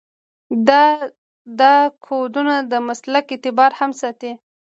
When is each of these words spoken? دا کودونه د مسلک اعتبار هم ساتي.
دا 1.59 1.71
کودونه 2.05 2.55
د 2.71 2.73
مسلک 2.87 3.25
اعتبار 3.33 3.71
هم 3.79 3.91
ساتي. 4.01 4.31